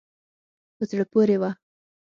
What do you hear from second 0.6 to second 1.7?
په زړه پورې وه.